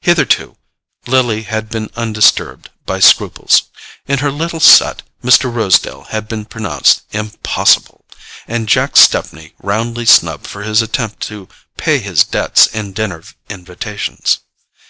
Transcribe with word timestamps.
Hitherto 0.00 0.56
Lily 1.06 1.42
had 1.42 1.68
been 1.68 1.90
undisturbed 1.94 2.70
by 2.86 2.98
scruples. 2.98 3.64
In 4.08 4.20
her 4.20 4.30
little 4.30 4.58
set 4.58 5.02
Mr. 5.22 5.52
Rosedale 5.52 6.04
had 6.04 6.28
been 6.28 6.46
pronounced 6.46 7.02
"impossible," 7.10 8.06
and 8.48 8.66
Jack 8.70 8.96
Stepney 8.96 9.52
roundly 9.62 10.06
snubbed 10.06 10.46
for 10.46 10.62
his 10.62 10.80
attempt 10.80 11.20
to 11.24 11.46
pay 11.76 11.98
his 11.98 12.24
debts 12.24 12.68
in 12.68 12.94
dinner 12.94 13.22
invitations. 13.50 14.38